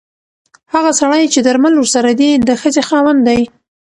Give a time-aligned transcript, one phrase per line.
[0.73, 3.41] هغه سړی چې درمل ورسره دي د ښځې خاوند دی.